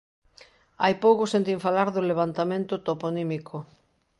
Hai 0.83 0.93
pouco 1.03 1.23
sentín 1.33 1.59
falar 1.65 1.87
do 1.91 2.07
levantamento 2.11 2.73
toponímico. 2.87 3.57